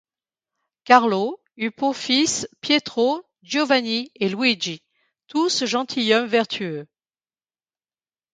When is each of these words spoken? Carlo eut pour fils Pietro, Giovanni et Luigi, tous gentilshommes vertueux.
Carlo 0.83 1.39
eut 1.57 1.69
pour 1.69 1.95
fils 1.95 2.47
Pietro, 2.59 3.23
Giovanni 3.43 4.11
et 4.15 4.29
Luigi, 4.29 4.81
tous 5.27 5.63
gentilshommes 5.63 6.25
vertueux. 6.25 6.87